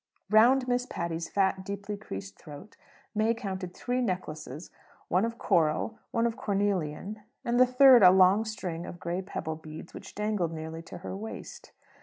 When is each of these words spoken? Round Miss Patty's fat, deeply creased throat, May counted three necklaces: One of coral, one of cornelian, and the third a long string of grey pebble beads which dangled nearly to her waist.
Round 0.31 0.67
Miss 0.67 0.87
Patty's 0.87 1.29
fat, 1.29 1.63
deeply 1.63 1.95
creased 1.95 2.35
throat, 2.39 2.75
May 3.13 3.35
counted 3.35 3.75
three 3.75 4.01
necklaces: 4.01 4.71
One 5.09 5.25
of 5.25 5.37
coral, 5.37 5.99
one 6.09 6.25
of 6.25 6.35
cornelian, 6.35 7.21
and 7.45 7.59
the 7.59 7.67
third 7.67 8.01
a 8.01 8.09
long 8.09 8.43
string 8.43 8.87
of 8.87 8.99
grey 8.99 9.21
pebble 9.21 9.57
beads 9.57 9.93
which 9.93 10.15
dangled 10.15 10.53
nearly 10.53 10.81
to 10.81 10.97
her 11.05 11.15
waist. 11.15 11.71